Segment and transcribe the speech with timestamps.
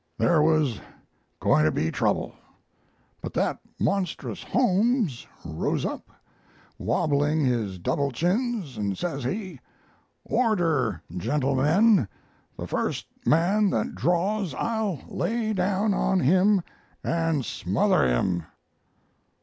[0.17, 0.81] There was
[1.39, 2.33] going to be trouble;
[3.21, 6.09] but that monstrous Holmes rose up,
[6.79, 9.59] wobbling his double chins, and says he,
[10.25, 12.07] 'Order, gentlemen;
[12.57, 16.63] the first man that draws I'll lay down on him
[17.03, 18.43] and smother him!'